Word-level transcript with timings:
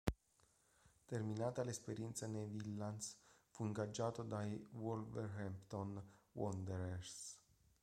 Terminata 1.05 1.63
l'esperienza 1.63 2.25
nei 2.25 2.47
"Villans", 2.47 3.15
fu 3.49 3.65
ingaggiato 3.65 4.23
dai 4.23 4.59
Wolverhampton 4.71 6.01
Wanderers. 6.31 7.37